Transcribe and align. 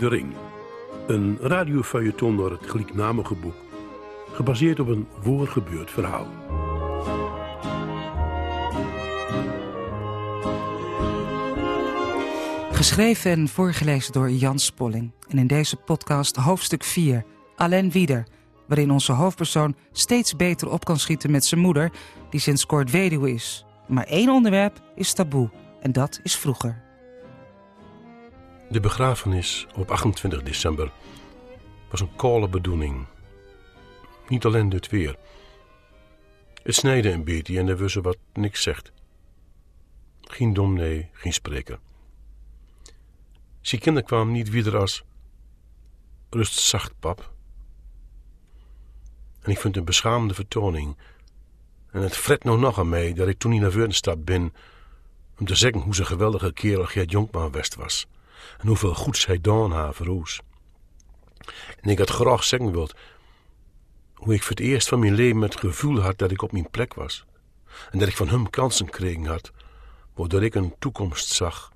De 0.00 0.08
Ring. 0.08 0.32
Een 1.06 1.38
radiofeuilleton 1.40 2.36
door 2.36 2.50
het 2.50 2.70
gelijknamige 2.70 3.34
boek. 3.34 3.54
Gebaseerd 4.32 4.80
op 4.80 4.88
een 4.88 5.06
voorgebeurd 5.20 5.90
verhaal. 5.90 6.26
Geschreven 12.72 13.30
en 13.30 13.48
voorgelezen 13.48 14.12
door 14.12 14.30
Jan 14.30 14.58
Spolling. 14.58 15.10
En 15.28 15.38
in 15.38 15.46
deze 15.46 15.76
podcast 15.76 16.36
hoofdstuk 16.36 16.84
4, 16.84 17.24
Alain 17.56 17.90
Wieder... 17.90 18.26
waarin 18.68 18.90
onze 18.90 19.12
hoofdpersoon 19.12 19.76
steeds 19.92 20.36
beter 20.36 20.70
op 20.70 20.84
kan 20.84 20.98
schieten 20.98 21.30
met 21.30 21.44
zijn 21.44 21.60
moeder... 21.60 21.92
die 22.30 22.40
sinds 22.40 22.66
kort 22.66 22.90
weduwe 22.90 23.32
is. 23.32 23.64
Maar 23.88 24.04
één 24.04 24.28
onderwerp 24.28 24.82
is 24.94 25.12
taboe, 25.12 25.50
en 25.80 25.92
dat 25.92 26.20
is 26.22 26.36
vroeger. 26.36 26.89
De 28.70 28.80
begrafenis 28.80 29.66
op 29.74 29.90
28 29.90 30.42
december 30.42 30.92
was 31.88 32.00
een 32.00 32.16
koude 32.16 32.48
bedoeling. 32.48 33.06
Niet 34.28 34.44
alleen 34.44 34.68
dit 34.68 34.88
weer. 34.88 35.16
Het 36.62 36.74
snijde 36.74 37.10
een 37.10 37.24
beetje 37.24 37.58
en 37.58 37.68
er 37.68 37.76
was 37.76 37.94
wat 37.94 38.18
niks 38.32 38.62
zegt. 38.62 38.92
Geen 40.20 40.52
domnee, 40.52 41.08
geen 41.12 41.32
spreker. 41.32 41.78
Zijn 43.60 43.80
kinderen 43.80 44.08
kwamen 44.08 44.32
niet 44.32 44.50
weer 44.50 44.76
als 44.76 45.04
rust 46.30 46.58
zacht, 46.58 46.92
pap. 47.00 47.32
En 49.42 49.50
ik 49.50 49.58
vind 49.58 49.62
het 49.62 49.76
een 49.76 49.84
beschaamde 49.84 50.34
vertoning. 50.34 50.96
En 51.90 52.02
het 52.02 52.16
fret 52.16 52.44
nou 52.44 52.58
nog 52.58 52.78
aan 52.78 52.88
mij 52.88 53.12
dat 53.12 53.28
ik 53.28 53.38
toen 53.38 53.50
niet 53.50 53.60
naar 53.60 53.72
Wurdenstad 53.72 54.24
ben 54.24 54.54
om 55.38 55.46
te 55.46 55.54
zeggen 55.54 55.80
hoe 55.80 55.94
ze 55.94 56.04
geweldige 56.04 56.52
kerel 56.52 56.84
Gert 56.84 57.10
Jonkman 57.10 57.52
West 57.52 57.74
was 57.74 58.06
en 58.58 58.66
hoeveel 58.66 58.94
goeds 58.94 59.26
hij 59.26 59.40
dan 59.40 59.72
haar. 59.72 59.96
En 61.80 61.90
ik 61.90 61.98
had 61.98 62.10
graag 62.10 62.44
zeggen 62.44 62.72
wild 62.72 62.94
hoe 64.20 64.34
ik 64.34 64.42
voor 64.42 64.50
het 64.50 64.60
eerst 64.60 64.88
van 64.88 64.98
mijn 64.98 65.14
leven 65.14 65.40
het 65.40 65.56
gevoel 65.56 66.00
had 66.00 66.18
dat 66.18 66.30
ik 66.30 66.42
op 66.42 66.52
mijn 66.52 66.70
plek 66.70 66.94
was. 66.94 67.24
En 67.90 67.98
dat 67.98 68.08
ik 68.08 68.16
van 68.16 68.28
hem 68.28 68.50
kansen 68.50 68.86
gekregen 68.86 69.26
had, 69.26 69.52
waardoor 70.14 70.42
ik 70.42 70.54
een 70.54 70.74
toekomst 70.78 71.28
zag. 71.28 71.72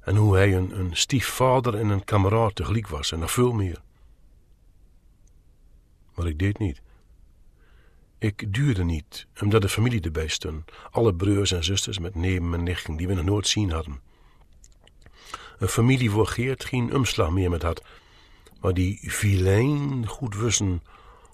En 0.00 0.16
hoe 0.16 0.36
hij 0.36 0.56
een, 0.56 0.78
een 0.78 0.96
stiefvader 0.96 1.74
en 1.74 1.88
een 1.88 2.04
kameraad 2.04 2.54
tegelijk 2.54 2.88
was 2.88 3.12
en 3.12 3.18
nog 3.18 3.30
veel 3.30 3.52
meer. 3.52 3.82
Maar 6.14 6.26
ik 6.26 6.38
deed 6.38 6.58
niet. 6.58 6.82
Ik 8.18 8.52
duurde 8.52 8.84
niet, 8.84 9.26
omdat 9.42 9.62
de 9.62 9.68
familie 9.68 10.00
erbij 10.00 10.28
stond. 10.28 10.72
Alle 10.90 11.14
broers 11.14 11.52
en 11.52 11.64
zusters 11.64 11.98
met 11.98 12.14
neven 12.14 12.54
en 12.54 12.62
nichten 12.62 12.96
die 12.96 13.06
we 13.06 13.14
nog 13.14 13.24
nooit 13.24 13.46
zien 13.46 13.70
hadden. 13.70 14.00
Een 15.58 15.68
familie 15.68 16.10
waar 16.10 16.26
Geert 16.26 16.64
geen 16.64 16.94
omslag 16.94 17.30
meer 17.30 17.50
met 17.50 17.62
had. 17.62 17.82
Maar 18.60 18.74
die 18.74 18.98
vilein 19.02 20.06
goed 20.06 20.36
wisten 20.36 20.82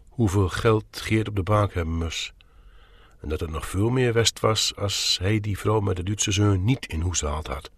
hoeveel 0.08 0.48
geld 0.48 0.84
Geert 0.90 1.28
op 1.28 1.36
de 1.36 1.42
bank 1.42 1.74
hebben 1.74 1.94
moest. 1.94 2.32
En 3.20 3.28
dat 3.28 3.40
het 3.40 3.50
nog 3.50 3.66
veel 3.66 3.90
meer 3.90 4.12
west 4.12 4.40
was 4.40 4.76
als 4.76 5.18
hij 5.20 5.40
die 5.40 5.58
vrouw 5.58 5.80
met 5.80 5.96
de 5.96 6.02
Duitse 6.02 6.32
zoon 6.32 6.64
niet 6.64 6.86
in 6.86 7.02
huis 7.02 7.18
gehaald 7.18 7.46
had. 7.46 7.70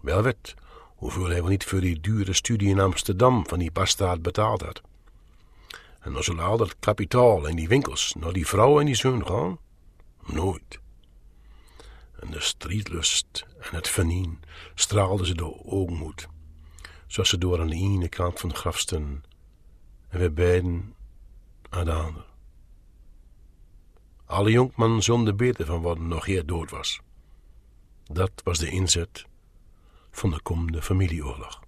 Wel 0.00 0.22
werd, 0.22 0.54
hoeveel 0.96 1.26
hij 1.26 1.40
wel 1.40 1.50
niet 1.50 1.64
voor 1.64 1.80
die 1.80 2.00
dure 2.00 2.32
studie 2.32 2.68
in 2.68 2.80
Amsterdam 2.80 3.46
van 3.48 3.58
die 3.58 3.72
bastaard 3.72 4.22
betaald 4.22 4.62
had. 4.62 4.82
En 6.00 6.12
dan 6.12 6.22
zullen 6.22 6.44
al 6.44 6.56
dat 6.56 6.76
kapitaal 6.80 7.48
en 7.48 7.56
die 7.56 7.68
winkels 7.68 8.14
naar 8.18 8.32
die 8.32 8.46
vrouw 8.46 8.80
en 8.80 8.86
die 8.86 8.94
zoon 8.94 9.26
gaan? 9.26 9.58
Nooit. 10.26 10.81
En 12.22 12.30
de 12.30 12.40
strijdlust 12.40 13.46
en 13.58 13.74
het 13.74 13.88
venien 13.88 14.40
straalden 14.74 15.26
ze 15.26 15.34
door 15.34 15.62
oogmoed, 15.64 16.28
zoals 17.06 17.28
ze 17.28 17.38
door 17.38 17.60
aan 17.60 17.68
de 17.68 17.74
ene 17.74 18.08
kant 18.08 18.40
van 18.40 18.48
de 18.48 19.24
en 20.08 20.20
we 20.20 20.30
beiden 20.30 20.94
aan 21.68 21.84
de 21.84 21.92
andere. 21.92 22.24
Alle 24.24 24.50
jonkman 24.50 25.02
zonder 25.02 25.36
beter 25.36 25.66
van 25.66 25.82
wat 25.82 25.98
nog 25.98 26.26
eer 26.26 26.46
dood 26.46 26.70
was. 26.70 27.00
Dat 28.04 28.30
was 28.44 28.58
de 28.58 28.70
inzet 28.70 29.26
van 30.10 30.30
de 30.30 30.40
komende 30.40 30.82
familieoorlog. 30.82 31.62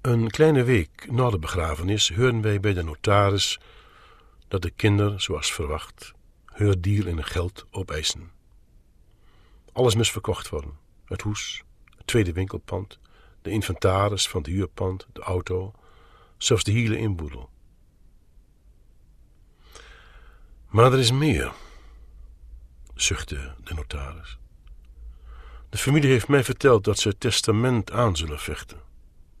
Een 0.00 0.30
kleine 0.30 0.62
week 0.62 1.10
na 1.10 1.30
de 1.30 1.38
begrafenis 1.38 2.14
hoorden 2.14 2.42
wij 2.42 2.60
bij 2.60 2.72
de 2.72 2.82
notaris 2.82 3.60
dat 4.48 4.62
de 4.62 4.70
kinderen, 4.70 5.20
zoals 5.20 5.52
verwacht, 5.52 6.12
deal 6.56 7.06
in 7.06 7.24
geld 7.24 7.66
opeisen. 7.70 8.30
Alles 9.72 9.94
moest 9.94 10.10
verkocht 10.10 10.48
worden: 10.48 10.78
het 11.04 11.22
hoes, 11.22 11.62
het 11.96 12.06
tweede 12.06 12.32
winkelpand, 12.32 12.98
de 13.42 13.50
inventaris 13.50 14.28
van 14.28 14.40
het 14.40 14.50
huurpand, 14.50 15.06
de 15.12 15.20
auto, 15.20 15.72
zelfs 16.36 16.64
de 16.64 16.72
hele 16.72 16.96
inboedel. 16.96 17.50
Maar 20.68 20.92
er 20.92 20.98
is 20.98 21.12
meer, 21.12 21.52
zuchtte 22.94 23.54
de 23.64 23.74
notaris. 23.74 24.38
De 25.68 25.78
familie 25.78 26.10
heeft 26.10 26.28
mij 26.28 26.44
verteld 26.44 26.84
dat 26.84 26.98
ze 26.98 27.08
het 27.08 27.20
testament 27.20 27.90
aan 27.90 28.16
zullen 28.16 28.38
vechten. 28.38 28.80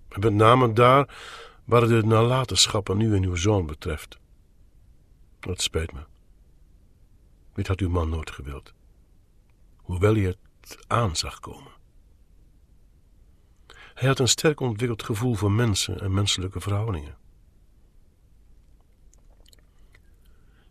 Met 0.08 0.32
name 0.32 0.72
daar 0.72 1.08
waar 1.64 1.86
de 1.86 2.02
nalatenschappen 2.02 2.96
nu 2.96 3.14
en 3.14 3.24
uw 3.24 3.34
zoon 3.34 3.66
betreft. 3.66 4.18
Dat 5.40 5.62
spijt 5.62 5.92
me. 5.92 6.00
Dit 7.54 7.66
had 7.66 7.80
uw 7.80 7.90
man 7.90 8.08
nooit 8.08 8.30
gewild. 8.30 8.72
Hoewel 9.76 10.14
hij 10.14 10.22
het 10.22 10.78
aan 10.86 11.16
zag 11.16 11.40
komen. 11.40 11.72
Hij 13.94 14.08
had 14.08 14.18
een 14.18 14.28
sterk 14.28 14.60
ontwikkeld 14.60 15.02
gevoel 15.02 15.34
voor 15.34 15.52
mensen 15.52 16.00
en 16.00 16.14
menselijke 16.14 16.60
verhoudingen. 16.60 17.16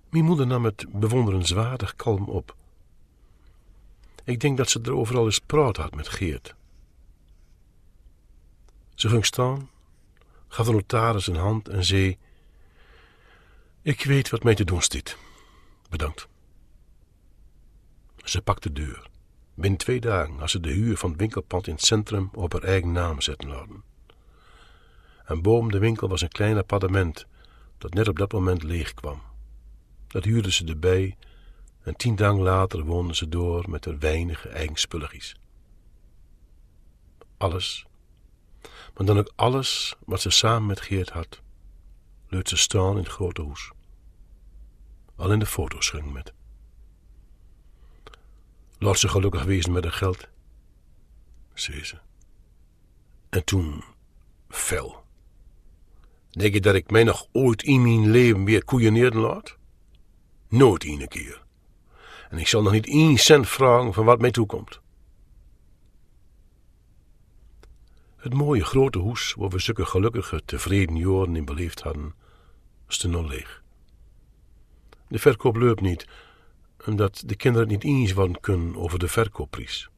Mijn 0.10 0.24
moeder 0.24 0.48
nam 0.48 0.66
het 0.66 0.86
bewonderenswaardig 0.90 1.96
kalm 1.96 2.30
op. 2.30 2.56
Ik 4.24 4.40
denk 4.40 4.58
dat 4.58 4.70
ze 4.70 4.82
er 4.82 4.96
overal 4.96 5.26
eens 5.26 5.40
praat 5.40 5.78
had 5.78 5.96
met 5.96 6.08
Geert. 6.08 6.56
Ze 8.96 9.10
ging 9.10 9.26
staan, 9.26 9.70
gaf 10.48 10.66
de 10.66 10.72
notaris 10.72 11.28
een 11.28 11.36
hand 11.36 11.68
en 11.68 11.86
zei: 11.86 12.18
Ik 13.82 14.04
weet 14.04 14.30
wat 14.30 14.44
mij 14.44 14.56
te 14.56 14.64
doen 14.64 14.82
stiet. 14.82 15.18
Bedankt. 15.90 16.30
Ze 18.24 18.42
pakte 18.42 18.72
de 18.72 18.82
deur. 18.86 19.10
Binnen 19.54 19.80
twee 19.80 20.00
dagen 20.00 20.38
had 20.38 20.50
ze 20.50 20.60
de 20.60 20.72
huur 20.72 20.98
van 20.98 21.10
het 21.10 21.20
winkelpand 21.20 21.68
in 21.68 21.74
het 21.74 21.86
centrum 21.86 22.30
op 22.34 22.54
haar 22.54 22.64
eigen 22.64 22.92
naam 22.92 23.22
zetten 23.22 23.50
laten. 23.50 23.84
En 25.26 25.42
boven 25.42 25.72
de 25.72 25.80
winkel 25.80 26.08
was 26.08 26.22
een 26.22 26.30
klein 26.30 26.58
appartement 26.58 27.26
dat 27.78 27.94
net 27.94 28.08
op 28.08 28.18
dat 28.18 28.32
moment 28.32 28.64
leeg 28.64 28.94
kwam. 28.94 29.22
Dat 30.08 30.24
huurde 30.24 30.52
ze 30.52 30.66
erbij 30.66 31.18
en 31.84 31.96
tien 31.96 32.16
dagen 32.16 32.42
later 32.42 32.84
woonde 32.84 33.16
ze 33.16 33.30
door 33.30 33.70
met 33.70 33.86
haar 33.86 34.00
weinige 34.00 34.50
eigen 34.50 34.76
spulletjes. 34.76 35.36
Alles, 37.38 37.86
maar 38.94 39.06
dan 39.06 39.18
ook 39.18 39.32
alles 39.36 39.96
wat 40.06 40.22
ze 40.22 40.30
samen 40.30 40.66
met 40.66 40.82
Geert 40.82 41.10
had, 41.10 41.42
leut 42.28 42.50
ze 42.50 42.58
staan 42.58 42.92
in 42.92 43.04
het 43.04 43.12
grote 43.12 43.42
hoes. 43.42 43.72
Al 45.16 45.32
in 45.32 45.40
de 45.40 45.46
foto's 45.46 45.90
ging 45.90 46.14
met. 46.14 46.34
Laat 48.84 49.00
ze 49.00 49.08
gelukkig 49.08 49.44
wezen 49.44 49.72
met 49.72 49.84
haar 49.84 49.94
geld, 49.94 50.28
zei 51.54 51.84
ze. 51.84 51.98
En 53.30 53.44
toen 53.44 53.84
fel. 54.50 55.04
Denk 56.30 56.54
je 56.54 56.62
dat 56.62 56.76
ik 56.76 56.92
mij 56.92 57.04
nog 57.04 57.28
ooit 57.32 57.64
in 57.64 57.82
mijn 57.82 58.12
leven 58.12 58.44
weer 58.44 58.64
koeieneerden 58.64 59.20
laat? 59.22 59.58
Nooit 60.48 60.84
een 60.84 61.08
keer. 61.08 61.44
En 62.30 62.38
ik 62.38 62.48
zal 62.48 62.62
nog 62.62 62.72
niet 62.72 62.88
één 62.88 63.18
cent 63.18 63.48
vragen 63.48 63.94
van 63.94 64.06
wat 64.06 64.20
mij 64.20 64.32
toekomt. 64.32 64.82
Het 68.16 68.34
mooie 68.34 68.64
grote 68.64 69.00
hoes 69.00 69.34
waar 69.34 69.50
we 69.50 69.60
zulke 69.60 69.86
gelukkige, 69.86 70.42
tevreden 70.46 70.96
jaren 70.98 71.36
in 71.36 71.46
beleefd 71.46 71.82
hadden, 71.82 72.14
stond 72.88 73.14
nog 73.14 73.30
leeg. 73.30 73.64
De 75.08 75.20
verkoop 75.20 75.56
loopt 75.56 75.82
niet, 75.82 76.08
omdat 76.86 77.24
de 77.26 77.36
kinderen 77.36 77.68
niet 77.68 77.84
eens 77.84 78.14
worden 78.14 78.40
kunnen 78.40 78.76
over 78.76 79.00
de 79.00 79.08
verkoopprijs. 79.08 79.90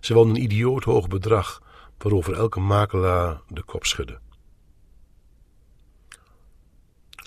Ze 0.00 0.12
wilden 0.12 0.34
een 0.34 0.42
idioot 0.42 0.84
hoog 0.84 1.08
bedrag 1.08 1.62
waarover 1.98 2.34
elke 2.34 2.60
makelaar 2.60 3.40
de 3.48 3.62
kop 3.62 3.84
schudde. 3.86 4.18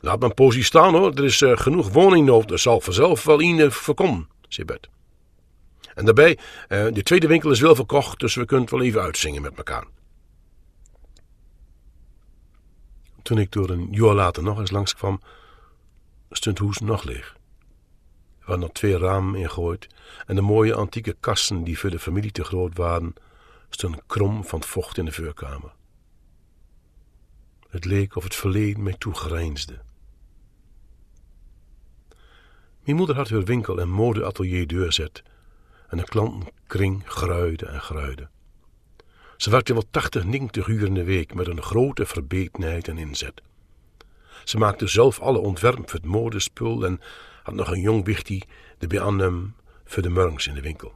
Laat 0.01 0.19
mijn 0.19 0.33
posie 0.33 0.63
staan 0.63 0.93
hoor, 0.93 1.13
er 1.13 1.23
is 1.23 1.41
uh, 1.41 1.57
genoeg 1.57 1.89
woningnood, 1.89 2.51
er 2.51 2.59
zal 2.59 2.81
vanzelf 2.81 3.23
wel 3.23 3.41
een 3.41 3.57
uh, 3.57 3.69
voorkomen, 3.69 4.29
zei 4.47 4.65
Bert. 4.65 4.89
En 5.95 6.05
daarbij, 6.05 6.37
uh, 6.69 6.87
de 6.93 7.03
tweede 7.03 7.27
winkel 7.27 7.51
is 7.51 7.59
wel 7.59 7.75
verkocht, 7.75 8.19
dus 8.19 8.35
we 8.35 8.45
kunnen 8.45 8.65
het 8.65 8.75
wel 8.75 8.83
even 8.83 9.01
uitzingen 9.01 9.41
met 9.41 9.55
elkaar. 9.55 9.85
Toen 13.21 13.37
ik 13.37 13.51
door 13.51 13.69
een 13.69 13.87
jaar 13.91 14.13
later 14.13 14.43
nog 14.43 14.59
eens 14.59 14.71
langskwam, 14.71 15.21
stond 16.29 16.57
hoes 16.57 16.79
nog 16.79 17.03
leeg 17.03 17.38
hadden 18.49 18.67
er 18.67 18.73
twee 18.73 18.97
ramen 18.97 19.39
ingegooid 19.39 19.87
en 20.25 20.35
de 20.35 20.41
mooie 20.41 20.73
antieke 20.73 21.15
kassen 21.19 21.63
die 21.63 21.79
voor 21.79 21.89
de 21.89 21.99
familie 21.99 22.31
te 22.31 22.43
groot 22.43 22.77
waren, 22.77 23.13
stonden 23.69 24.01
krom 24.07 24.43
van 24.43 24.63
vocht 24.63 24.97
in 24.97 25.05
de 25.05 25.11
vuurkamer. 25.11 25.71
Het 27.69 27.85
leek 27.85 28.15
of 28.15 28.23
het 28.23 28.35
verleden 28.35 28.83
mij 28.83 28.95
toegrijnsde. 28.97 29.79
Mijn 32.83 32.97
moeder 32.97 33.15
had 33.15 33.29
haar 33.29 33.43
winkel 33.43 33.79
en 33.79 33.89
modeatelier 33.89 34.67
deurzet 34.67 35.23
en 35.87 35.97
de 35.97 36.03
klantenkring 36.03 37.03
gruide 37.05 37.65
en 37.65 37.81
gruide. 37.81 38.29
Ze 39.37 39.49
werkte 39.49 39.73
wel 39.73 39.85
80, 39.91 40.23
90 40.23 40.67
uur 40.67 40.85
in 40.85 40.93
de 40.93 41.03
week 41.03 41.33
met 41.33 41.47
een 41.47 41.61
grote 41.61 42.05
verbetenheid 42.05 42.87
en 42.87 42.97
inzet. 42.97 43.41
Ze 44.43 44.57
maakte 44.57 44.87
zelf 44.87 45.19
alle 45.19 45.37
ontwerpen 45.37 45.89
voor 45.89 45.99
het 45.99 46.09
modespul 46.09 46.85
en 46.85 47.01
had 47.49 47.57
nog 47.57 47.71
een 47.71 47.81
jong 47.81 48.05
wichtie 48.05 48.43
de 48.77 49.01
hem 49.01 49.55
voor 49.85 50.03
de 50.03 50.09
murgs 50.09 50.47
in 50.47 50.53
de 50.53 50.61
winkel. 50.61 50.93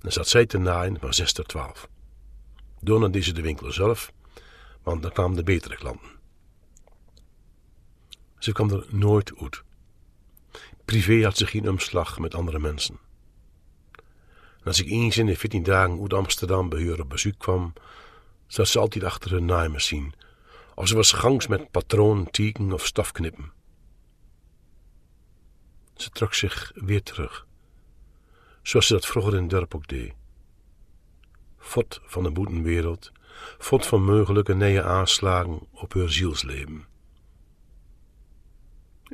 Dan 0.00 0.12
zat 0.12 0.28
zij 0.28 0.46
te 0.46 0.58
naaien 0.58 1.00
van 1.00 1.14
6 1.14 1.32
tot 1.32 1.48
12. 1.48 1.88
Daarna 2.80 3.08
deed 3.08 3.24
ze 3.24 3.32
de 3.32 3.42
winkel 3.42 3.72
zelf, 3.72 4.12
want 4.82 5.02
dan 5.02 5.12
kwamen 5.12 5.36
de 5.36 5.42
betere 5.42 5.76
klanten. 5.76 6.08
Ze 8.38 8.52
kwam 8.52 8.70
er 8.70 8.86
nooit 8.88 9.32
uit. 9.40 9.62
Privé 10.84 11.22
had 11.22 11.36
ze 11.36 11.46
geen 11.46 11.68
omslag 11.68 12.18
met 12.18 12.34
andere 12.34 12.58
mensen. 12.58 12.98
En 14.58 14.64
als 14.64 14.80
ik 14.80 14.90
eens 14.90 15.16
in 15.16 15.26
de 15.26 15.36
14 15.36 15.62
dagen 15.62 16.00
uit 16.00 16.12
Amsterdam 16.12 16.68
bij 16.68 17.00
op 17.00 17.08
bezoek 17.08 17.38
kwam, 17.38 17.72
zat 18.46 18.68
ze 18.68 18.78
altijd 18.78 19.04
achter 19.04 19.32
een 19.32 19.44
naaimachine, 19.44 20.12
of 20.74 20.88
ze 20.88 20.94
was 20.94 21.12
gangs 21.12 21.46
met 21.46 21.70
patroon, 21.70 22.30
tieken 22.30 22.72
of 22.72 22.86
stafknippen. 22.86 23.55
Ze 25.96 26.10
trok 26.10 26.34
zich 26.34 26.72
weer 26.74 27.02
terug, 27.02 27.46
zoals 28.62 28.86
ze 28.86 28.92
dat 28.92 29.06
vroeger 29.06 29.34
in 29.34 29.40
het 29.40 29.50
dorp 29.50 29.74
ook 29.74 29.88
deed. 29.88 30.14
Fot 31.58 32.00
van 32.04 32.22
de 32.22 32.30
boetenwereld, 32.30 33.12
fot 33.58 33.86
van 33.86 34.04
mogelijke 34.04 34.54
nieuwe 34.54 34.82
aanslagen 34.82 35.60
op 35.70 35.94
haar 35.94 36.10
zielsleven. 36.10 36.84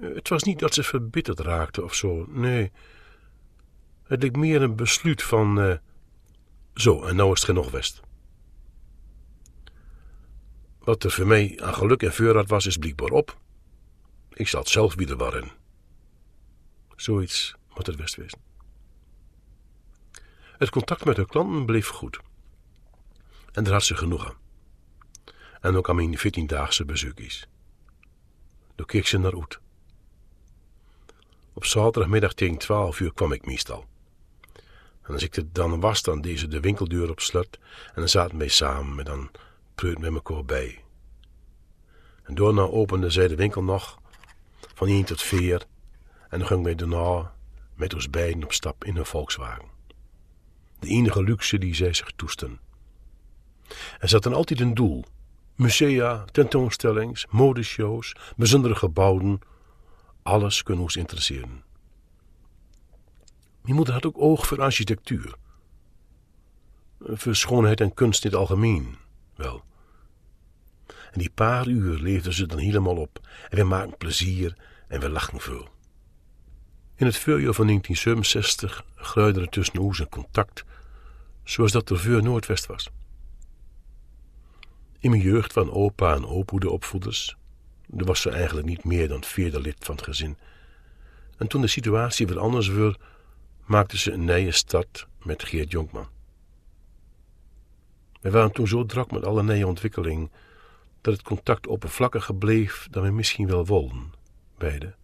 Het 0.00 0.28
was 0.28 0.42
niet 0.42 0.58
dat 0.58 0.74
ze 0.74 0.82
verbitterd 0.82 1.40
raakte 1.40 1.82
of 1.82 1.94
zo, 1.94 2.26
nee. 2.28 2.72
Het 4.02 4.22
leek 4.22 4.36
meer 4.36 4.62
een 4.62 4.76
besluit 4.76 5.22
van, 5.22 5.58
uh, 5.58 5.76
zo, 6.74 7.02
en 7.02 7.16
nou 7.16 7.32
is 7.32 7.40
het 7.40 7.48
genoeg 7.48 7.70
west. 7.70 8.00
Wat 10.78 11.04
er 11.04 11.10
voor 11.10 11.26
mij 11.26 11.60
aan 11.62 11.74
geluk 11.74 12.02
en 12.02 12.12
voorraad 12.12 12.48
was, 12.48 12.66
is 12.66 12.76
blijkbaar 12.76 13.10
op. 13.10 13.38
Ik 14.32 14.48
zal 14.48 14.60
het 14.60 14.68
zelf 14.68 14.94
weer 14.94 15.16
waarin. 15.16 15.60
Zoiets 17.02 17.54
moet 17.74 17.86
het 17.86 17.96
best 17.96 18.14
wezen. 18.14 18.38
Het 20.58 20.70
contact 20.70 21.04
met 21.04 21.16
haar 21.16 21.26
klanten 21.26 21.66
bleef 21.66 21.88
goed. 21.88 22.18
En 23.52 23.64
daar 23.64 23.72
had 23.72 23.84
ze 23.84 23.96
genoeg 23.96 24.26
aan. 24.26 24.36
En 25.60 25.76
ook 25.76 25.88
aan 25.88 25.96
mijn 25.96 26.18
14-daagse 26.18 26.84
bezoekjes. 26.84 27.46
Toen 28.74 28.86
keek 28.86 29.06
ze 29.06 29.18
naar 29.18 29.40
uit. 29.40 29.60
Op 31.52 31.64
zaterdagmiddag 31.64 32.34
tegen 32.34 32.58
12 32.58 33.00
uur 33.00 33.12
kwam 33.12 33.32
ik 33.32 33.46
meestal. 33.46 33.86
En 35.02 35.12
als 35.12 35.22
ik 35.22 35.36
er 35.36 35.52
dan 35.52 35.80
was, 35.80 36.02
dan 36.02 36.20
deed 36.20 36.38
ze 36.38 36.48
de 36.48 36.60
winkeldeur 36.60 37.10
op 37.10 37.20
slot 37.20 37.58
en 37.86 37.94
dan 37.94 38.08
zaten 38.08 38.38
wij 38.38 38.48
samen 38.48 38.94
met 38.94 39.06
dan 39.06 39.30
preut 39.74 39.98
met 39.98 40.12
elkaar 40.12 40.44
bij. 40.44 40.84
En 42.22 42.34
daarna 42.34 42.62
opende 42.62 43.10
zij 43.10 43.28
de 43.28 43.36
winkel 43.36 43.62
nog, 43.62 43.98
van 44.74 44.88
1 44.88 45.04
tot 45.04 45.22
4, 45.22 45.66
en 46.32 46.46
gingen 46.46 46.64
wij 46.64 46.74
daarna 46.74 47.34
met 47.74 47.94
ons 47.94 48.10
beiden 48.10 48.44
op 48.44 48.52
stap 48.52 48.84
in 48.84 48.96
een 48.96 49.06
Volkswagen. 49.06 49.64
De 50.78 50.88
enige 50.88 51.22
luxe 51.22 51.58
die 51.58 51.74
zij 51.74 51.92
zich 51.92 52.12
toesten. 52.16 52.60
En 53.98 54.08
ze 54.08 54.14
hadden 54.14 54.34
altijd 54.34 54.60
een 54.60 54.74
doel. 54.74 55.04
Musea, 55.54 56.24
tentoonstellings, 56.24 57.26
modeshows, 57.30 58.14
bijzondere 58.36 58.74
gebouwen. 58.74 59.40
Alles 60.22 60.62
kon 60.62 60.78
ons 60.78 60.96
interesseren. 60.96 61.64
Mijn 63.62 63.76
moeder 63.76 63.94
had 63.94 64.06
ook 64.06 64.18
oog 64.18 64.46
voor 64.46 64.62
architectuur. 64.62 65.34
Voor 67.00 67.36
schoonheid 67.36 67.80
en 67.80 67.94
kunst 67.94 68.24
in 68.24 68.30
het 68.30 68.38
algemeen, 68.38 68.96
wel. 69.34 69.62
En 70.86 71.18
die 71.18 71.30
paar 71.30 71.66
uur 71.66 71.98
leefden 71.98 72.32
ze 72.32 72.46
dan 72.46 72.58
helemaal 72.58 72.96
op. 72.96 73.28
En 73.48 73.56
we 73.56 73.64
maakten 73.64 73.96
plezier 73.96 74.56
en 74.88 75.00
we 75.00 75.10
lachten 75.10 75.40
veel. 75.40 75.71
In 77.02 77.08
het 77.08 77.18
voorjaar 77.18 77.54
van 77.54 77.66
1967 77.66 78.84
gruide 78.94 79.40
er 79.40 79.48
tussen 79.48 79.78
ons 79.78 79.98
een 79.98 80.08
contact, 80.08 80.64
zoals 81.44 81.72
dat 81.72 81.90
er 81.90 81.98
voor 81.98 82.22
Noordwest 82.22 82.66
was. 82.66 82.90
In 84.98 85.10
mijn 85.10 85.22
jeugd 85.22 85.52
van 85.52 85.72
opa 85.72 86.14
en 86.14 86.26
opa 86.26 86.58
de 86.58 86.70
opvoeders. 86.70 87.36
Er 87.96 88.04
was 88.04 88.20
ze 88.20 88.30
eigenlijk 88.30 88.66
niet 88.66 88.84
meer 88.84 89.08
dan 89.08 89.24
vierde 89.24 89.60
lid 89.60 89.76
van 89.78 89.94
het 89.94 90.04
gezin. 90.04 90.36
En 91.36 91.46
toen 91.46 91.60
de 91.60 91.66
situatie 91.66 92.26
weer 92.26 92.38
anders 92.38 92.68
werd, 92.68 92.98
maakte 93.64 93.98
ze 93.98 94.12
een 94.12 94.24
nieuwe 94.24 94.52
stad 94.52 95.06
met 95.22 95.44
Geert 95.44 95.70
Jonkman. 95.70 96.08
We 98.20 98.30
waren 98.30 98.52
toen 98.52 98.68
zo 98.68 98.86
druk 98.86 99.10
met 99.10 99.24
alle 99.24 99.42
nieuwe 99.42 99.66
ontwikkeling 99.66 100.30
dat 101.00 101.14
het 101.14 101.22
contact 101.22 101.66
oppervlakkiger 101.66 102.34
bleef 102.34 102.86
dan 102.90 103.02
we 103.02 103.10
misschien 103.10 103.46
wel 103.46 103.66
wilden, 103.66 104.12
beide. 104.58 104.94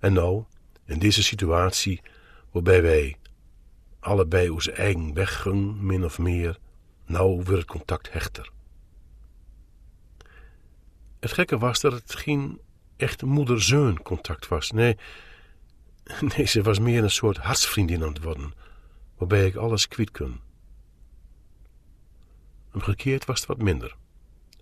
En 0.00 0.12
nou, 0.12 0.44
in 0.84 0.98
deze 0.98 1.22
situatie, 1.22 2.00
waarbij 2.50 2.82
wij 2.82 3.16
allebei 4.00 4.50
onze 4.50 4.72
eigen 4.72 5.14
weg 5.14 5.46
min 5.80 6.04
of 6.04 6.18
meer, 6.18 6.58
nou 7.06 7.36
werd 7.36 7.48
het 7.58 7.64
contact 7.64 8.12
hechter. 8.12 8.50
Het 11.20 11.32
gekke 11.32 11.58
was 11.58 11.80
dat 11.80 11.92
het 11.92 12.14
geen 12.14 12.60
echt 12.96 13.22
moeder-zoon 13.22 14.02
contact 14.02 14.48
was. 14.48 14.70
Nee, 14.70 14.96
nee, 16.36 16.46
ze 16.46 16.62
was 16.62 16.78
meer 16.78 17.02
een 17.02 17.10
soort 17.10 17.36
hartsvriendin 17.36 18.02
aan 18.02 18.08
het 18.08 18.22
worden, 18.22 18.52
waarbij 19.16 19.46
ik 19.46 19.56
alles 19.56 19.88
kwijt 19.88 20.10
kon. 20.10 20.40
Omgekeerd 22.72 23.24
was 23.24 23.38
het 23.38 23.48
wat 23.48 23.62
minder, 23.62 23.96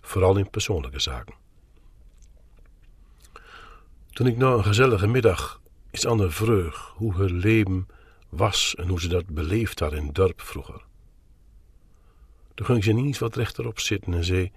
vooral 0.00 0.36
in 0.36 0.50
persoonlijke 0.50 1.00
zaken. 1.00 1.34
Toen 4.16 4.26
ik 4.26 4.36
na 4.36 4.52
een 4.52 4.64
gezellige 4.64 5.06
middag 5.06 5.60
iets 5.90 6.06
aan 6.06 6.30
vreug 6.32 6.92
hoe 6.94 7.14
haar 7.14 7.30
leven 7.30 7.86
was 8.28 8.74
en 8.74 8.88
hoe 8.88 9.00
ze 9.00 9.08
dat 9.08 9.26
beleefd 9.26 9.80
had 9.80 9.92
in 9.92 10.12
dorp 10.12 10.40
vroeger. 10.40 10.84
Toen 12.54 12.66
ging 12.66 12.84
ze 12.84 12.92
niet 12.92 13.18
wat 13.18 13.36
rechterop 13.36 13.80
zitten 13.80 14.14
en 14.14 14.24
zei: 14.24 14.52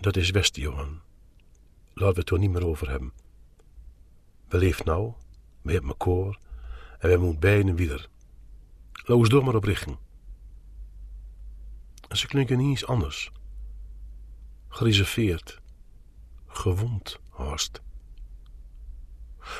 Dat 0.00 0.16
is 0.16 0.30
West, 0.30 0.56
Johan. 0.56 1.00
Laten 1.94 2.14
we 2.14 2.20
het 2.20 2.30
er 2.30 2.38
niet 2.38 2.50
meer 2.50 2.66
over 2.66 2.90
hebben. 2.90 3.12
We 4.48 4.58
leven 4.58 4.84
nou, 4.84 5.12
we 5.62 5.72
hebben 5.72 5.96
koor 5.96 6.38
en 6.98 7.10
we 7.10 7.16
moeten 7.16 7.40
beiden 7.40 7.74
weer. 7.74 8.08
Laat 8.92 9.18
ons 9.18 9.28
door 9.28 9.44
maar 9.44 9.54
op 9.54 9.64
richten. 9.64 9.98
En 12.08 12.16
ze 12.16 12.26
klinken 12.26 12.60
iets 12.60 12.86
anders. 12.86 13.32
Gereserveerd, 14.68 15.60
gewond, 16.46 17.18
haast. 17.30 17.86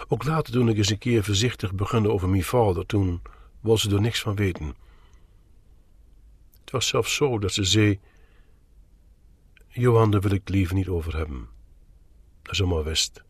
Ook 0.09 0.25
later 0.25 0.53
toen 0.53 0.69
ik 0.69 0.77
eens 0.77 0.91
een 0.91 0.99
keer 0.99 1.25
voorzichtig 1.25 1.75
begon 1.75 2.07
over 2.07 2.29
mijn 2.29 2.45
vader, 2.45 2.87
toen 2.87 3.23
was 3.61 3.81
ze 3.81 3.95
er 3.95 4.01
niks 4.01 4.21
van 4.21 4.37
weten. 4.37 4.75
Het 6.61 6.71
was 6.71 6.87
zelfs 6.87 7.15
zo 7.15 7.39
dat 7.39 7.53
ze 7.53 7.65
zei: 7.65 8.01
Johan, 9.69 10.11
daar 10.11 10.21
wil 10.21 10.31
ik 10.31 10.41
het 10.41 10.49
liever 10.49 10.75
niet 10.75 10.89
over 10.89 11.17
hebben. 11.17 11.49
Dat 12.43 12.53
is 12.53 12.61
allemaal 12.61 12.85
west. 12.85 13.23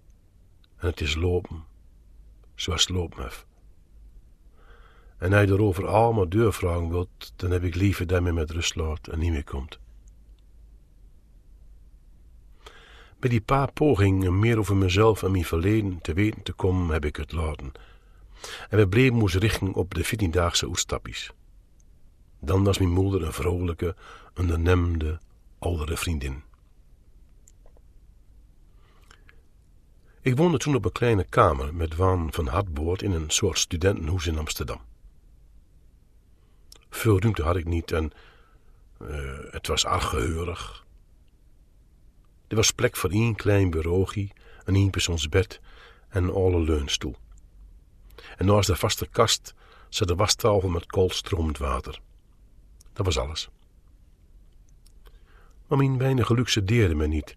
En 0.76 0.86
het 0.86 1.00
is 1.00 1.14
lopen, 1.14 1.64
zoals 2.54 2.80
het 2.80 2.90
lopen 2.90 3.22
heeft. 3.22 3.46
En 5.18 5.32
hij 5.32 5.46
erover 5.46 5.86
allemaal 5.86 6.28
deurvragen 6.28 6.88
wilt, 6.88 7.32
dan 7.36 7.50
heb 7.50 7.64
ik 7.64 7.74
liever 7.74 8.06
dat 8.06 8.22
hij 8.22 8.32
met 8.32 8.50
rust 8.50 8.74
laat 8.74 9.06
en 9.06 9.18
niet 9.18 9.30
meer 9.30 9.44
komt. 9.44 9.78
Bij 13.18 13.30
die 13.30 13.40
paar 13.40 13.72
pogingen 13.72 14.38
meer 14.38 14.58
over 14.58 14.76
mezelf 14.76 15.22
en 15.22 15.30
mijn 15.30 15.44
verleden 15.44 15.98
te 16.00 16.12
weten 16.12 16.42
te 16.42 16.52
komen, 16.52 16.92
heb 16.92 17.04
ik 17.04 17.16
het 17.16 17.32
laten. 17.32 17.72
En 18.68 18.78
we 18.78 18.88
bleven 18.88 19.20
ons 19.20 19.34
richten 19.34 19.72
op 19.72 19.94
de 19.94 20.06
14-daagse 20.06 20.66
oestappies. 20.66 21.32
Dan 22.40 22.64
was 22.64 22.78
mijn 22.78 22.90
moeder 22.90 23.22
een 23.22 23.32
vrolijke, 23.32 23.96
ondernemende, 24.36 25.18
oudere 25.58 25.96
vriendin. 25.96 26.42
Ik 30.20 30.36
woonde 30.36 30.58
toen 30.58 30.74
op 30.74 30.84
een 30.84 30.92
kleine 30.92 31.24
kamer 31.24 31.74
met 31.74 31.96
Waan 31.96 32.32
van 32.32 32.46
Hartboord 32.46 33.02
in 33.02 33.12
een 33.12 33.30
soort 33.30 33.58
studentenhoes 33.58 34.26
in 34.26 34.38
Amsterdam. 34.38 34.80
Veel 36.90 37.20
ruimte 37.20 37.42
had 37.42 37.56
ik 37.56 37.64
niet 37.64 37.92
en 37.92 38.12
uh, 39.02 39.38
het 39.50 39.66
was 39.66 39.84
erg 39.84 40.08
geheurig. 40.08 40.86
Er 42.48 42.56
was 42.56 42.70
plek 42.70 42.96
voor 42.96 43.10
één 43.10 43.34
klein 43.34 43.70
bureaugie, 43.70 44.32
een 44.64 44.74
eenpersoonsbed 44.74 45.60
en 46.08 46.24
een 46.24 46.64
leunstoel. 46.64 47.16
En 48.36 48.46
naast 48.46 48.66
de 48.66 48.76
vaste 48.76 49.06
kast 49.06 49.54
zat 49.88 50.08
de 50.08 50.14
wastafel 50.14 50.68
met 50.68 50.86
koolstromend 50.86 51.58
water. 51.58 52.00
Dat 52.92 53.06
was 53.06 53.18
alles. 53.18 53.48
Maar 55.66 55.78
mijn 55.78 55.98
weinige 55.98 56.34
luxe 56.34 56.64
deerde 56.64 56.94
me 56.94 57.06
niet. 57.06 57.36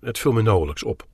Het 0.00 0.18
viel 0.18 0.32
me 0.32 0.42
nauwelijks 0.42 0.82
op. 0.82 1.06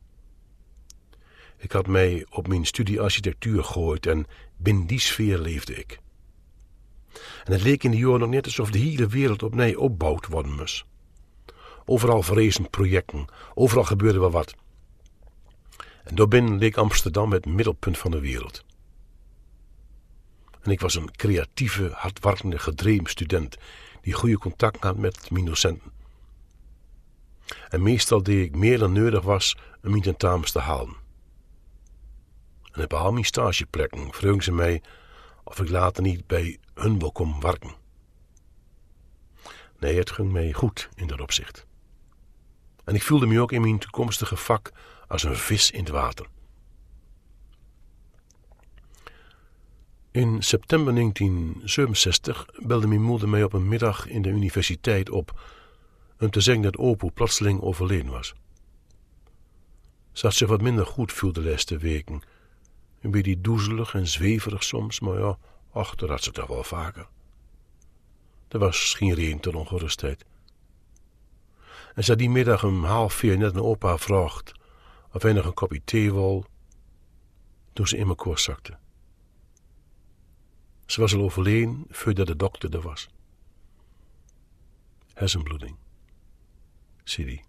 Ik 1.56 1.72
had 1.72 1.86
mij 1.86 2.26
op 2.30 2.48
mijn 2.48 2.64
studie 2.64 3.00
architectuur 3.00 3.64
gegooid 3.64 4.06
en 4.06 4.26
binnen 4.56 4.86
die 4.86 5.00
sfeer 5.00 5.38
leefde 5.38 5.74
ik. 5.74 6.00
En 7.44 7.52
het 7.52 7.62
leek 7.62 7.84
in 7.84 7.90
die 7.90 8.00
jaren 8.00 8.20
nog 8.20 8.28
net 8.28 8.44
alsof 8.44 8.70
de 8.70 8.78
hele 8.78 9.06
wereld 9.06 9.42
opnieuw 9.42 9.78
opbouwd 9.78 10.26
worden 10.26 10.52
moest. 10.52 10.84
Overal 11.92 12.22
verrezen 12.22 12.70
projecten, 12.70 13.26
overal 13.54 13.84
gebeurde 13.84 14.18
wel 14.18 14.30
wat. 14.30 14.54
En 16.04 16.14
daarbinnen 16.14 16.58
leek 16.58 16.76
Amsterdam 16.76 17.32
het 17.32 17.46
middelpunt 17.46 17.98
van 17.98 18.10
de 18.10 18.20
wereld. 18.20 18.64
En 20.60 20.70
ik 20.70 20.80
was 20.80 20.94
een 20.94 21.10
creatieve, 21.16 21.90
hardwerkende, 21.94 22.58
gedreven 22.58 23.06
student 23.06 23.56
die 24.02 24.12
goede 24.12 24.38
contacten 24.38 24.86
had 24.86 24.96
met 24.96 25.30
mijn 25.30 25.44
docenten. 25.44 25.92
En 27.68 27.82
meestal 27.82 28.22
deed 28.22 28.46
ik 28.46 28.56
meer 28.56 28.78
dan 28.78 28.92
nodig 28.92 29.22
was 29.22 29.56
om 29.82 29.90
mijn 29.90 30.02
tentamens 30.02 30.52
te 30.52 30.60
halen. 30.60 30.96
En 32.72 32.82
op 32.82 32.92
al 32.92 33.12
mijn 33.12 33.24
stageplekken 33.24 34.12
vroegen 34.12 34.42
ze 34.42 34.52
mij 34.52 34.82
of 35.44 35.60
ik 35.60 35.68
later 35.68 36.02
niet 36.02 36.26
bij 36.26 36.58
hun 36.74 36.98
wil 36.98 37.12
komen 37.12 37.40
werken. 37.40 37.74
Nee, 39.78 39.98
het 39.98 40.10
ging 40.10 40.32
mij 40.32 40.52
goed 40.52 40.88
in 40.94 41.06
dat 41.06 41.20
opzicht. 41.20 41.70
En 42.84 42.94
ik 42.94 43.02
voelde 43.02 43.26
me 43.26 43.40
ook 43.40 43.52
in 43.52 43.60
mijn 43.60 43.78
toekomstige 43.78 44.36
vak 44.36 44.72
als 45.08 45.22
een 45.22 45.36
vis 45.36 45.70
in 45.70 45.80
het 45.80 45.88
water. 45.88 46.26
In 50.10 50.42
september 50.42 50.94
1967 50.94 52.46
belde 52.56 52.86
mijn 52.86 53.02
moeder 53.02 53.28
mij 53.28 53.44
op 53.44 53.52
een 53.52 53.68
middag 53.68 54.06
in 54.06 54.22
de 54.22 54.28
universiteit 54.28 55.10
op 55.10 55.40
om 56.18 56.30
te 56.30 56.40
zeggen 56.40 56.62
dat 56.62 56.76
Opo 56.76 57.10
plotseling 57.10 57.60
overleden 57.60 58.10
was. 58.10 58.34
Ze 60.12 60.26
had 60.26 60.34
zich 60.34 60.48
wat 60.48 60.60
minder 60.60 60.86
goed 60.86 61.12
voelde 61.12 61.42
de 61.42 61.48
laatste 61.48 61.78
weken. 61.78 62.22
Een 63.00 63.10
beetje 63.10 63.40
doezelig 63.40 63.94
en 63.94 64.06
zweverig 64.06 64.64
soms, 64.64 65.00
maar 65.00 65.18
ja, 65.18 65.38
ach, 65.72 65.94
dat 65.94 66.08
had 66.08 66.22
ze 66.22 66.30
toch 66.30 66.46
wel 66.46 66.64
vaker. 66.64 67.08
Er 68.48 68.58
was 68.58 68.94
geen 68.94 69.14
reden 69.14 69.40
tot 69.40 69.54
ongerustheid. 69.54 70.24
En 71.94 72.04
ze 72.04 72.16
die 72.16 72.30
middag 72.30 72.64
om 72.64 72.84
half 72.84 73.14
vier 73.14 73.38
net 73.38 73.54
een 73.54 73.62
opa 73.62 73.98
vraagt 73.98 74.52
of 75.12 75.22
hij 75.22 75.32
nog 75.32 75.44
een 75.44 75.54
kopje 75.54 75.84
thee 75.84 76.12
wil, 76.12 76.44
toen 77.72 77.86
ze 77.86 77.96
in 77.96 78.04
mijn 78.04 78.16
koers 78.16 78.42
zakte. 78.42 78.78
Ze 80.86 81.00
was 81.00 81.14
al 81.14 81.22
overleden 81.22 81.84
voordat 81.88 82.26
de 82.26 82.36
dokter 82.36 82.74
er 82.74 82.80
was. 82.80 83.08
Hersenbloeding. 85.14 85.76
Zie 87.04 87.24
die. 87.24 87.44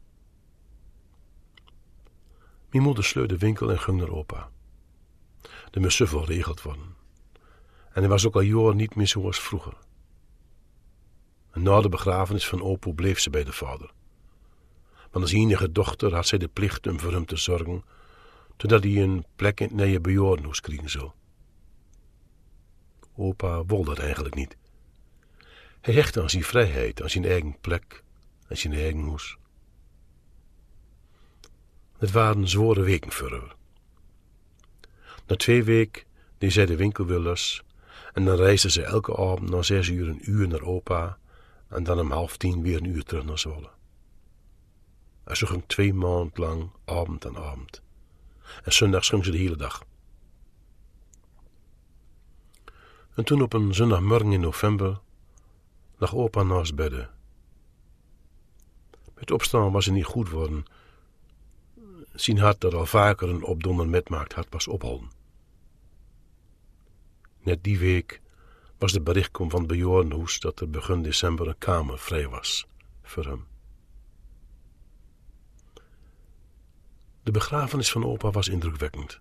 Mijn 2.69 2.83
moeder 2.83 3.03
sleurde 3.03 3.33
de 3.33 3.39
winkel 3.39 3.71
en 3.71 3.79
ging 3.79 4.00
naar 4.00 4.09
opa. 4.09 4.50
De 5.71 5.79
moest 5.79 5.97
zoveel 5.97 6.25
regeld 6.25 6.62
worden. 6.62 6.95
En 7.91 8.01
hij 8.01 8.07
was 8.07 8.25
ook 8.25 8.35
al 8.35 8.41
jaren 8.41 8.75
niet 8.75 8.95
meer 8.95 9.07
zoals 9.07 9.39
vroeger. 9.39 9.77
En 11.51 11.63
na 11.63 11.81
de 11.81 11.89
begrafenis 11.89 12.47
van 12.47 12.62
opa 12.62 12.91
bleef 12.91 13.19
ze 13.19 13.29
bij 13.29 13.43
de 13.43 13.53
vader. 13.53 13.93
Want 15.13 15.25
als 15.25 15.34
enige 15.34 15.72
dochter 15.72 16.13
had 16.13 16.27
zij 16.27 16.38
de 16.38 16.48
plicht 16.48 16.88
om 16.88 17.00
voor 17.00 17.12
hem 17.12 17.25
te 17.25 17.36
zorgen, 17.36 17.84
totdat 18.55 18.84
hij 18.84 19.01
een 19.01 19.25
plek 19.36 19.60
in 19.60 19.79
het 19.79 20.05
nieuwe 20.05 20.50
krijgen 20.62 20.89
zou. 20.89 21.12
Opa 23.15 23.65
wilde 23.65 23.86
dat 23.86 24.00
eigenlijk 24.00 24.36
niet. 24.36 24.58
Hij 25.82 25.93
hechtte 25.93 26.22
aan 26.22 26.29
zijn 26.29 26.43
vrijheid, 26.43 27.01
aan 27.01 27.10
zijn 27.10 27.25
eigen 27.25 27.58
plek, 27.62 28.03
aan 28.50 28.58
zijn 28.58 28.74
eigen 28.74 29.08
huis. 29.08 29.38
Het 31.98 32.12
waren 32.12 32.48
zware 32.48 32.82
weken 32.82 33.12
voor. 33.12 33.55
Na 35.27 35.36
twee 35.36 35.63
weken 35.63 36.03
deed 36.38 36.53
zij 36.53 36.65
de 36.65 36.75
winkel 36.75 37.36
en 38.13 38.25
dan 38.25 38.36
reisde 38.36 38.70
ze 38.70 38.84
elke 38.84 39.17
avond 39.17 39.50
na 39.50 39.62
zes 39.62 39.88
uur 39.88 40.08
een 40.08 40.29
uur 40.32 40.48
naar 40.48 40.62
opa 40.62 41.17
en 41.67 41.84
dan 41.84 42.00
om 42.00 42.12
half 42.12 42.38
tien 42.38 42.62
weer 42.62 42.77
een 42.77 42.96
uur 42.96 43.03
terug 43.03 43.25
naar 43.25 43.39
Zwolle. 43.39 43.70
En 45.24 45.38
ze 45.38 45.46
ging 45.46 45.63
twee 45.68 45.94
maanden 45.94 46.32
lang, 46.34 46.70
avond 46.86 47.25
aan 47.25 47.38
avond. 47.38 47.82
En 48.63 48.74
zondags 48.74 49.10
ging 49.10 49.25
ze 49.25 49.32
de 49.32 49.38
hele 49.38 49.56
dag. 49.56 49.86
En 53.15 53.24
toen 53.24 53.42
op 53.42 53.53
een 53.53 53.74
zondagmorgen 53.74 54.32
in 54.32 54.39
november 54.39 55.00
lag 55.98 56.15
opa 56.15 56.44
naast 56.44 56.75
bedden. 56.75 57.10
Met 59.15 59.32
opstaan 59.32 59.72
was 59.72 59.86
hij 59.86 59.96
niet 59.96 60.06
goed 60.06 60.30
worden. 60.30 60.65
Zijn 62.13 62.39
hart 62.39 62.62
dat 62.62 62.74
al 62.74 62.86
vaker 62.86 63.30
een 63.30 63.44
opdonder 63.44 63.88
metmaakt 63.89 64.34
had 64.34 64.48
was 64.50 64.68
opholden. 64.68 65.12
Net 67.39 67.63
die 67.63 67.80
week 67.80 68.22
was 68.77 68.92
de 68.92 69.01
bericht 69.01 69.32
kom 69.32 69.50
van 69.50 69.60
het 69.60 69.68
bejaardenhuis 69.68 70.39
dat 70.39 70.60
er 70.60 70.70
begin 70.70 71.01
december 71.01 71.48
een 71.48 71.58
kamer 71.58 72.00
vrij 72.00 72.27
was 72.27 72.68
voor 73.03 73.25
hem. 73.25 73.52
De 77.24 77.32
begrafenis 77.32 77.92
van 77.92 78.06
opa 78.06 78.32
was 78.32 78.48
indrukwekkend. 78.48 79.20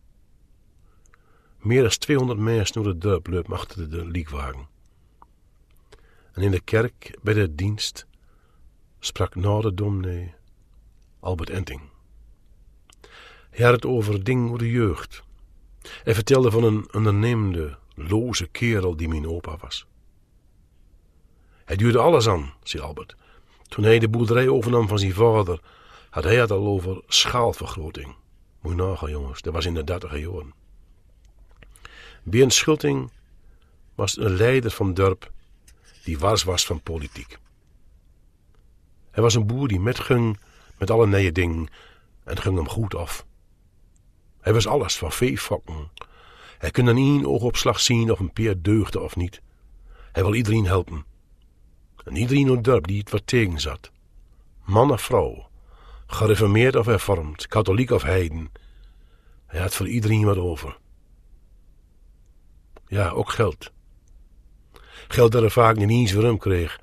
Meer 1.58 1.80
dan 1.80 1.90
200 1.90 2.38
mensen 2.38 2.82
door 2.82 2.98
de 2.98 2.98
dorp 2.98 3.52
achter 3.52 3.90
de 3.90 4.04
liekwagen. 4.04 4.68
En 6.32 6.42
in 6.42 6.50
de 6.50 6.60
kerk 6.60 7.18
bij 7.22 7.34
de 7.34 7.54
dienst 7.54 8.06
sprak 8.98 9.34
na 9.34 9.60
de 9.60 9.74
dominee 9.74 10.34
Albert 11.20 11.50
Enting. 11.50 11.80
Hij 13.50 13.64
had 13.64 13.74
het 13.74 13.86
over 13.86 14.24
dingen 14.24 14.46
over 14.46 14.58
de 14.58 14.70
jeugd. 14.70 15.22
Hij 15.82 16.14
vertelde 16.14 16.50
van 16.50 16.64
een 16.64 16.94
ondernemende, 16.94 17.78
loze 17.94 18.46
kerel 18.46 18.96
die 18.96 19.08
mijn 19.08 19.28
opa 19.28 19.56
was. 19.56 19.86
Hij 21.64 21.76
duurde 21.76 21.98
alles 21.98 22.28
aan, 22.28 22.54
zei 22.62 22.82
Albert. 22.82 23.14
Toen 23.68 23.84
hij 23.84 23.98
de 23.98 24.08
boerderij 24.08 24.48
overnam 24.48 24.88
van 24.88 24.98
zijn 24.98 25.12
vader, 25.12 25.60
had 26.12 26.24
hij 26.24 26.36
het 26.36 26.50
al 26.50 26.66
over 26.66 27.02
schaalvergroting. 27.06 28.14
Moet 28.60 28.72
je 28.72 28.82
nagaan, 28.82 29.10
jongens, 29.10 29.42
dat 29.42 29.52
was 29.52 29.66
in 29.66 29.74
de 29.74 29.84
dertiger 29.84 30.18
jaren. 30.18 30.54
Bernd 32.22 32.52
Schulting 32.52 33.10
was 33.94 34.16
een 34.16 34.36
leider 34.36 34.70
van 34.70 34.94
dorp 34.94 35.32
die 36.04 36.18
wars 36.18 36.42
was 36.42 36.66
van 36.66 36.80
politiek. 36.80 37.38
Hij 39.10 39.22
was 39.22 39.34
een 39.34 39.46
boer 39.46 39.68
die 39.68 39.80
metging 39.80 40.38
met 40.78 40.90
alle 40.90 41.06
nieuwe 41.06 41.32
dingen 41.32 41.68
en 42.24 42.38
ging 42.38 42.56
hem 42.56 42.68
goed 42.68 42.94
af. 42.94 43.26
Hij 44.40 44.52
was 44.52 44.66
alles 44.66 44.96
van 44.96 45.12
veefokken. 45.12 45.90
Hij 46.58 46.70
kon 46.70 46.88
aan 46.88 46.96
één 46.96 47.26
oogopslag 47.26 47.80
zien 47.80 48.10
of 48.10 48.18
een 48.18 48.32
peer 48.32 48.62
deugde 48.62 49.00
of 49.00 49.16
niet. 49.16 49.42
Hij 50.12 50.22
wil 50.22 50.34
iedereen 50.34 50.66
helpen. 50.66 51.04
En 52.04 52.16
iedereen 52.16 52.46
in 52.46 52.54
het 52.54 52.64
dorp 52.64 52.86
die 52.86 52.98
het 52.98 53.10
wat 53.10 53.26
tegen 53.26 53.60
zat. 53.60 53.90
Man 54.64 54.90
of 54.92 55.02
vrouw, 55.02 55.50
gereformeerd 56.14 56.76
of 56.76 56.86
hervormd, 56.86 57.46
katholiek 57.46 57.90
of 57.90 58.02
heiden. 58.02 58.52
Hij 59.46 59.60
had 59.60 59.74
voor 59.74 59.88
iedereen 59.88 60.24
wat 60.24 60.36
over. 60.36 60.78
Ja, 62.86 63.08
ook 63.08 63.30
geld. 63.30 63.72
Geld 65.08 65.32
dat 65.32 65.40
hij 65.40 65.50
vaak 65.50 65.76
niet 65.76 65.90
eens 65.90 66.12
voor 66.12 66.22
hem 66.22 66.38
kreeg. 66.38 66.80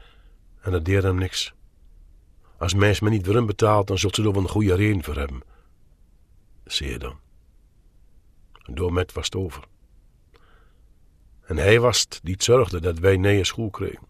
En 0.61 0.71
dat 0.71 0.85
deed 0.85 1.03
hem 1.03 1.17
niks. 1.17 1.53
Als 2.57 2.73
mensen 2.73 3.03
me 3.03 3.09
niet 3.09 3.25
voor 3.25 3.35
hem 3.35 3.45
betaalt, 3.45 3.87
dan 3.87 3.97
zult 3.97 4.15
ze 4.15 4.23
er 4.23 4.31
wel 4.31 4.41
een 4.41 4.49
goede 4.49 4.75
reden 4.75 5.03
voor 5.03 5.15
hebben. 5.15 5.41
Zie 6.65 6.89
je 6.89 6.99
dan. 6.99 7.19
En 8.65 8.75
door 8.75 8.93
met 8.93 9.13
was 9.13 9.25
het 9.25 9.35
over. 9.35 9.63
En 11.45 11.57
hij 11.57 11.79
was 11.79 11.99
het 11.99 12.19
die 12.23 12.35
zorgde 12.37 12.81
dat 12.81 12.99
wij 12.99 13.13
een 13.13 13.45
school 13.45 13.69
kregen. 13.69 14.07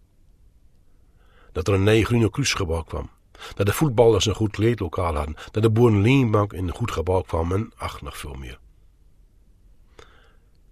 Dat 1.51 1.67
er 1.67 1.73
een 1.73 1.83
nieuw 1.83 2.03
groene 2.03 2.29
kruisgebouw 2.29 2.83
kwam. 2.83 3.09
Dat 3.55 3.65
de 3.65 3.73
voetballers 3.73 4.25
een 4.25 4.35
goed 4.35 4.51
kleedlokaal 4.51 5.15
hadden. 5.15 5.35
Dat 5.51 5.63
de 5.63 5.69
boerenleenbank 5.69 6.53
in 6.53 6.67
een 6.67 6.75
goed 6.75 6.91
gebouw 6.91 7.21
kwam 7.21 7.51
en 7.51 7.71
ach, 7.75 8.01
nog 8.01 8.17
veel 8.17 8.33
meer. 8.33 8.59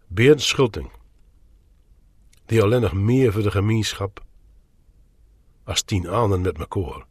Bernd 0.08 0.42
Schulting 0.42 0.90
die 2.48 2.62
alleen 2.62 2.82
nog 2.82 2.94
meer 2.94 3.32
voor 3.32 3.42
de 3.42 3.52
gemeenschap 3.52 4.24
als 5.64 5.82
tien 5.82 6.08
anderen 6.08 6.42
met 6.42 6.58
mekaar. 6.58 7.06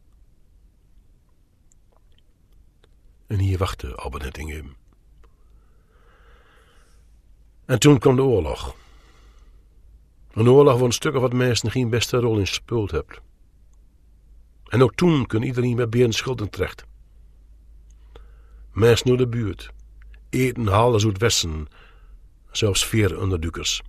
En 3.27 3.39
hier 3.39 3.57
wachtte 3.57 3.95
Albert 3.95 4.23
Nettingham. 4.23 4.75
En 7.65 7.79
toen 7.79 7.99
kwam 7.99 8.15
de 8.15 8.21
oorlog. 8.21 8.75
Een 10.31 10.49
oorlog 10.49 10.73
waar 10.73 10.83
een 10.83 10.91
stuk 10.91 11.15
of 11.15 11.21
wat 11.21 11.33
mensen 11.33 11.71
geen 11.71 11.89
beste 11.89 12.17
rol 12.17 12.37
in 12.37 12.47
gespeeld 12.47 12.91
hebben. 12.91 13.17
En 14.67 14.83
ook 14.83 14.95
toen 14.95 15.25
kon 15.25 15.43
iedereen 15.43 15.75
met 15.75 15.89
Berend 15.89 16.15
schulden 16.15 16.49
terecht. 16.49 16.85
Mensen 18.71 19.07
naar 19.07 19.17
de 19.17 19.27
buurt, 19.27 19.71
eten 20.29 20.67
halen 20.67 21.05
uit 21.05 21.17
wessen, 21.17 21.67
zelfs 22.51 22.85
vier 22.85 23.19
onderdukers. 23.19 23.81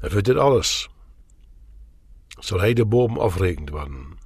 En 0.00 0.10
voor 0.10 0.22
dit 0.22 0.36
alles 0.36 0.88
zal 2.38 2.60
hij 2.60 2.74
de 2.74 2.86
boom 2.86 3.18
afrekend 3.18 3.70
worden. 3.70 4.18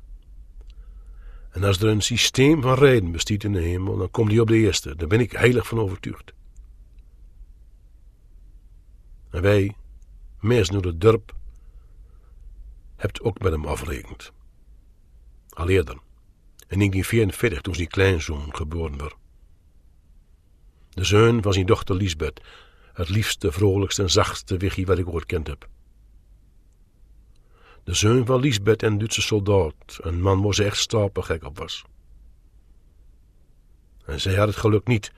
En 1.51 1.65
als 1.65 1.81
er 1.81 1.89
een 1.89 2.03
systeem 2.03 2.63
van 2.63 2.75
reden 2.75 3.13
bestaat 3.13 3.45
in 3.45 3.53
de 3.53 3.61
hemel, 3.61 3.97
dan 3.97 4.11
komt 4.11 4.31
hij 4.31 4.41
op 4.41 4.49
de 4.49 4.57
eerste. 4.57 4.97
Daar 4.97 5.09
ben 5.09 5.21
ik 5.21 5.33
heilig 5.33 5.67
van 5.67 5.79
overtuigd. 5.79 6.33
En 9.31 9.43
wij, 9.43 9.75
mensen 10.41 10.75
door 10.75 10.93
het 10.93 11.01
dorp, 11.01 11.35
hebt 12.99 13.23
ook 13.23 13.39
met 13.39 13.53
hem 13.53 13.65
afrekend. 13.65 14.33
Al 15.49 15.69
eerder, 15.69 15.95
in 16.69 16.79
1944, 16.79 17.61
toen 17.61 17.75
zijn 17.75 17.89
kleinzoon 17.89 18.55
geboren 18.55 18.99
werd. 18.99 19.15
De 20.91 21.05
zoon 21.05 21.43
van 21.43 21.53
zijn 21.53 21.67
dochter 21.67 21.95
Lisbeth, 21.95 22.41
het 22.93 23.09
liefste, 23.09 23.53
vrolijkste 23.53 24.03
en 24.03 24.11
zachtste 24.11 24.57
wichie 24.57 24.87
wat 24.87 24.99
ik 24.99 25.09
ooit 25.09 25.27
kend 25.27 25.47
heb. 25.47 25.69
De 27.85 27.95
zoon 27.95 28.27
van 28.27 28.41
Lisbeth 28.41 28.83
en 28.83 28.99
Duitse 28.99 29.23
soldaat, 29.23 29.99
een 30.01 30.21
man 30.21 30.43
waar 30.43 30.55
ze 30.55 30.65
echt 30.65 30.77
stapelgek 30.77 31.45
op 31.45 31.59
was. 31.59 31.85
En 34.05 34.21
zij 34.21 34.35
had 34.35 34.49
het 34.49 34.57
geluk 34.57 34.87
niet, 34.87 35.13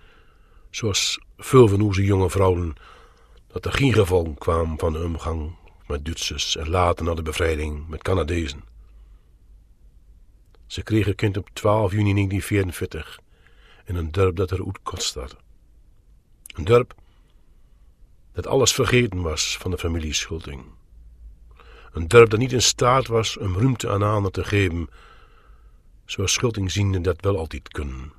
zoals 0.71 1.21
veel 1.37 1.69
van 1.69 1.81
onze 1.81 2.05
jonge 2.05 2.31
vrouwen, 2.31 2.75
dat 3.47 3.65
er 3.65 3.73
geen 3.73 3.93
gevolg 3.93 4.39
kwam 4.39 4.79
van 4.79 4.93
de 4.93 5.03
omgang 5.03 5.59
met 5.91 6.05
Duitsers 6.05 6.57
en 6.57 6.69
later 6.69 7.05
na 7.05 7.15
de 7.15 7.23
bevrijding 7.23 7.89
met 7.89 8.03
Canadezen. 8.03 8.65
Ze 10.67 10.83
kreeg 10.83 11.07
een 11.07 11.15
kind 11.15 11.37
op 11.37 11.49
12 11.53 11.91
juni 11.91 12.13
1944 12.13 13.21
in 13.85 13.97
een 13.97 14.13
dorp 14.13 14.37
dat 14.37 14.51
er 14.51 14.67
Oetkot 14.67 15.03
staat. 15.03 15.37
Een 16.47 16.65
dorp 16.65 16.95
dat 18.33 18.47
alles 18.47 18.73
vergeten 18.73 19.23
was 19.23 19.57
van 19.57 19.71
de 19.71 19.79
familie 19.79 20.13
Schulting. 20.13 20.65
Een 21.93 22.09
dorp 22.09 22.31
dat 22.31 22.39
niet 22.39 22.53
in 22.53 22.63
staat 22.63 23.07
was 23.07 23.37
om 23.37 23.57
ruimte 23.57 23.89
aan 23.91 24.03
anderen 24.03 24.33
te 24.33 24.45
geven, 24.45 24.89
zoals 26.05 26.33
Schulting 26.33 26.71
ziende 26.71 27.01
dat 27.01 27.21
wel 27.21 27.39
altijd 27.39 27.69
kunnen. 27.69 28.13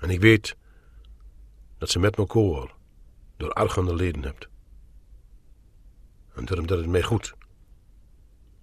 En 0.00 0.10
ik 0.10 0.20
weet 0.20 0.56
dat 1.78 1.90
ze 1.90 1.98
met 1.98 2.16
elkaar 2.16 2.74
door 3.36 3.52
argende 3.52 3.94
leden 3.94 4.22
hebt. 4.22 4.49
En 6.34 6.44
daarom 6.44 6.66
dat 6.66 6.78
het 6.78 6.86
mij 6.86 7.02
goed 7.02 7.34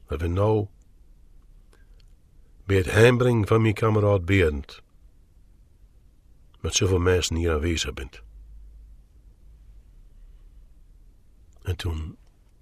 dat 0.05 0.21
we 0.21 0.27
nou 0.27 0.67
bij 2.65 2.77
het 2.77 2.91
heimbrengen 2.91 3.47
van 3.47 3.61
mijn 3.61 3.73
kameraad 3.73 4.25
Berend 4.25 4.81
met 6.59 6.75
zoveel 6.75 6.99
mensen 6.99 7.35
hier 7.35 7.53
aanwezig 7.53 7.93
bent. 7.93 8.21
En 11.61 11.75
toen 11.75 12.17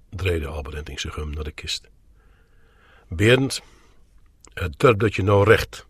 draaide 0.10 0.48
Albert 0.48 1.00
zich 1.00 1.22
om 1.22 1.30
naar 1.30 1.44
de 1.44 1.52
kist. 1.52 1.90
Berend, 3.08 3.62
het 4.54 4.80
durft 4.80 5.00
dat 5.00 5.16
je 5.16 5.24
nou 5.24 5.44
recht, 5.44 5.88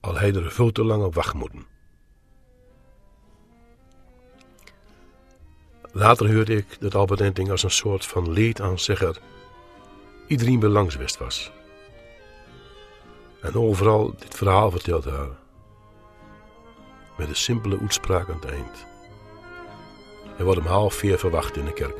al 0.00 0.14
hij 0.14 0.34
er 0.34 0.50
veel 0.50 0.72
te 0.72 0.84
lang 0.84 1.04
op 1.04 1.14
wacht 1.14 1.34
moeten. 1.34 1.71
Later 5.92 6.34
hoorde 6.34 6.56
ik 6.56 6.76
dat 6.80 6.94
Albert 6.94 7.20
Enting 7.20 7.50
als 7.50 7.62
een 7.62 7.70
soort 7.70 8.06
van 8.06 8.32
leedaanzegger 8.32 9.18
iedereen 10.26 10.58
belangswest 10.58 11.18
was. 11.18 11.52
En 13.42 13.54
overal 13.54 14.14
dit 14.18 14.34
verhaal 14.34 14.70
verteld 14.70 15.04
haar. 15.04 15.28
Met 17.18 17.28
een 17.28 17.36
simpele 17.36 17.78
uitspraak 17.78 18.28
aan 18.28 18.34
het 18.34 18.50
eind. 18.50 18.86
Hij 20.36 20.44
wordt 20.44 20.60
om 20.60 20.66
half 20.66 20.94
vier 20.94 21.18
verwacht 21.18 21.56
in 21.56 21.64
de 21.64 21.72
kerk. 21.72 21.96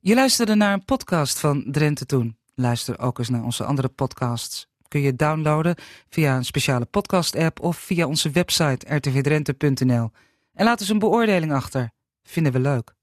Je 0.00 0.14
luisterde 0.14 0.54
naar 0.54 0.72
een 0.72 0.84
podcast 0.84 1.40
van 1.40 1.64
Drenthe 1.70 2.06
Toen. 2.06 2.36
Luister 2.54 2.98
ook 2.98 3.18
eens 3.18 3.28
naar 3.28 3.42
onze 3.42 3.64
andere 3.64 3.88
podcasts. 3.88 4.68
Kun 4.88 5.00
je 5.00 5.16
downloaden 5.16 5.74
via 6.08 6.36
een 6.36 6.44
speciale 6.44 6.84
podcast-app 6.84 7.60
of 7.60 7.76
via 7.76 8.06
onze 8.06 8.30
website 8.30 8.94
rtvdrenthe.nl. 8.96 10.10
En 10.54 10.64
laat 10.64 10.80
eens 10.80 10.88
een 10.88 10.98
beoordeling 10.98 11.52
achter. 11.52 11.90
Vinden 12.22 12.52
we 12.52 12.58
leuk. 12.58 12.96